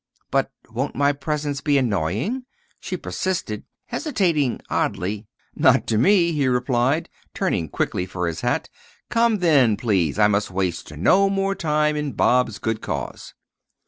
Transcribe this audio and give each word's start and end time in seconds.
"But 0.31 0.51
won't 0.67 0.95
my 0.95 1.13
presence 1.13 1.61
be 1.61 1.77
annoying?" 1.77 2.45
she 2.79 2.97
persisted, 2.97 3.65
hesitating 3.85 4.59
oddly. 4.67 5.27
"Not 5.55 5.85
to 5.85 5.99
me," 5.99 6.31
he 6.31 6.47
replied, 6.47 7.07
turning 7.35 7.69
quickly 7.69 8.07
for 8.07 8.25
his 8.25 8.41
hat. 8.41 8.67
"Come, 9.11 9.37
then, 9.41 9.77
please, 9.77 10.17
I 10.17 10.25
must 10.25 10.49
waste 10.49 10.91
no 10.97 11.29
more 11.29 11.53
time 11.53 11.95
in 11.95 12.13
Bob's 12.13 12.57
good 12.57 12.81
cause." 12.81 13.35